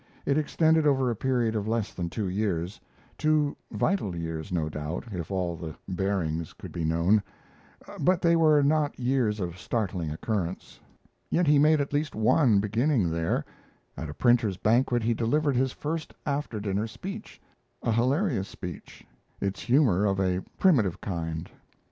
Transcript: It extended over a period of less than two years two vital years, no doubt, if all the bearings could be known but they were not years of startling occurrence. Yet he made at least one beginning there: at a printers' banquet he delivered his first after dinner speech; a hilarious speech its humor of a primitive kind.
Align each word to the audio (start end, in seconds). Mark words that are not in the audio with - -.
It 0.25 0.35
extended 0.35 0.87
over 0.87 1.11
a 1.11 1.15
period 1.15 1.55
of 1.55 1.67
less 1.67 1.93
than 1.93 2.09
two 2.09 2.27
years 2.27 2.81
two 3.19 3.55
vital 3.71 4.15
years, 4.15 4.51
no 4.51 4.67
doubt, 4.67 5.03
if 5.11 5.29
all 5.29 5.55
the 5.55 5.75
bearings 5.87 6.53
could 6.53 6.71
be 6.71 6.83
known 6.83 7.21
but 7.99 8.19
they 8.19 8.35
were 8.35 8.63
not 8.63 8.97
years 8.99 9.39
of 9.39 9.59
startling 9.59 10.09
occurrence. 10.09 10.79
Yet 11.29 11.45
he 11.45 11.59
made 11.59 11.79
at 11.79 11.93
least 11.93 12.15
one 12.15 12.59
beginning 12.59 13.11
there: 13.11 13.45
at 13.95 14.09
a 14.09 14.13
printers' 14.15 14.57
banquet 14.57 15.03
he 15.03 15.13
delivered 15.13 15.55
his 15.55 15.71
first 15.71 16.15
after 16.25 16.59
dinner 16.59 16.87
speech; 16.87 17.39
a 17.83 17.91
hilarious 17.91 18.47
speech 18.47 19.05
its 19.39 19.59
humor 19.59 20.05
of 20.07 20.19
a 20.19 20.41
primitive 20.57 20.99
kind. 21.01 21.47